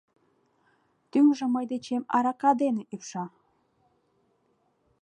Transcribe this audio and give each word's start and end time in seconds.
Тӱҥжӧ 1.11 1.45
мый 1.53 1.65
дечем 1.71 2.03
арака 2.17 2.51
дене 2.61 2.83
ӱпша. 2.93 3.25